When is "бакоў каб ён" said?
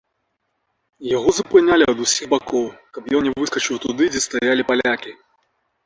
2.33-3.31